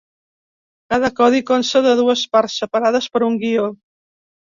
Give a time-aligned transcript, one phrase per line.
[0.93, 3.67] Cada codi consta de dues parts, separades per un guió.